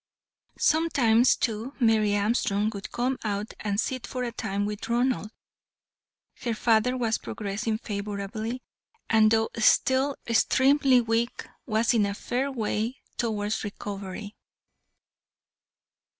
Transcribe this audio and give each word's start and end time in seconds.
Sometimes, 0.57 1.35
too, 1.35 1.75
Mary 1.79 2.15
Armstrong 2.17 2.71
would 2.73 2.91
come 2.91 3.19
out 3.23 3.53
and 3.59 3.79
sit 3.79 4.07
for 4.07 4.23
a 4.23 4.31
time 4.31 4.65
with 4.65 4.89
Ronald. 4.89 5.29
Her 6.41 6.55
father 6.55 6.97
was 6.97 7.19
progressing 7.19 7.77
favourably, 7.77 8.63
and 9.11 9.29
though 9.29 9.49
still 9.59 10.15
extremely 10.27 11.01
weak, 11.01 11.45
was 11.67 11.93
in 11.93 12.07
a 12.07 12.15
fair 12.15 12.51
way 12.51 12.97
towards 13.17 13.63
recovery. 13.63 14.35